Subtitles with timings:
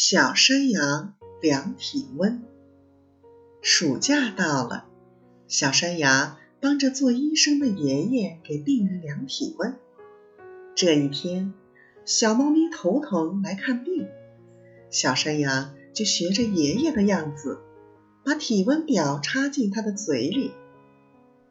[0.00, 2.40] 小山羊量体温。
[3.60, 4.86] 暑假到了，
[5.48, 9.74] 小山羊帮着做医生的爷爷给病人量体温。
[10.76, 11.52] 这一天，
[12.04, 14.06] 小猫咪头疼来看病，
[14.88, 17.58] 小山羊就学着爷爷的样子，
[18.24, 20.52] 把体温表插进它的嘴里。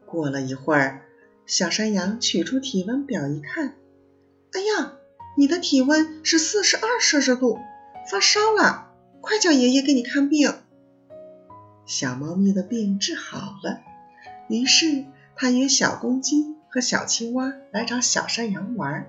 [0.06, 1.02] 过了一会儿，
[1.46, 3.76] 小山羊取出体温表一看，
[4.54, 4.94] 哎呀，
[5.36, 7.60] 你的体温是四十二摄氏度。
[8.10, 8.90] 发烧了，
[9.20, 10.54] 快叫爷爷给你看病。
[11.86, 13.82] 小猫咪的病治好了，
[14.48, 15.04] 于是
[15.36, 19.08] 它约小公鸡和小青蛙来找小山羊玩。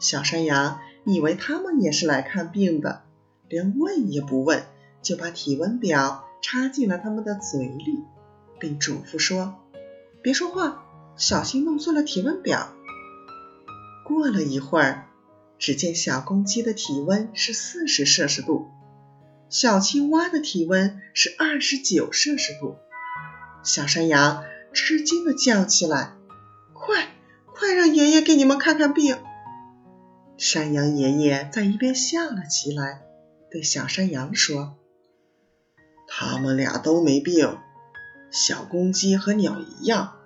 [0.00, 3.02] 小山羊以为他们也是来看病的，
[3.48, 4.64] 连问也不问，
[5.00, 8.04] 就把体温表插进了他们的嘴里，
[8.58, 9.54] 并嘱咐说
[10.22, 10.84] ：“别说话，
[11.16, 12.68] 小心弄碎了体温表。”
[14.04, 15.07] 过了一会儿。
[15.58, 18.68] 只见小公鸡的体温是四十摄氏度，
[19.50, 22.76] 小青蛙的体温是二十九摄氏度。
[23.64, 26.14] 小山羊吃惊的叫起来
[26.72, 27.08] ：“快，
[27.46, 29.18] 快让爷爷给你们看看病！”
[30.38, 33.02] 山羊爷爷在一边笑了起来，
[33.50, 34.78] 对小山羊说
[36.06, 37.58] ：“他们俩都没病，
[38.30, 40.18] 小公鸡和鸟一样，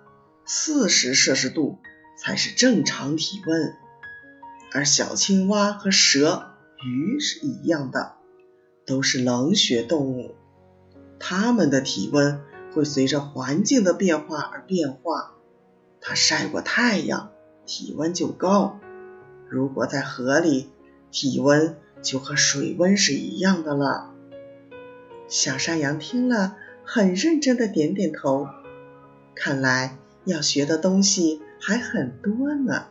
[0.44, 1.78] 四十摄氏度
[2.18, 3.74] 才是正常体温。”
[4.74, 6.50] 而小青蛙和蛇、
[6.82, 8.14] 鱼是一样的，
[8.86, 10.34] 都是冷血动物。
[11.18, 12.40] 它们的体温
[12.72, 15.34] 会随着环境的变化而变化。
[16.00, 17.30] 它晒过太阳，
[17.66, 18.80] 体温就高；
[19.48, 20.70] 如果在河里，
[21.10, 24.10] 体温就和水温是一样的了。
[25.28, 28.48] 小山羊听了，很认真的点点头。
[29.34, 32.86] 看来要学的东西还很多呢。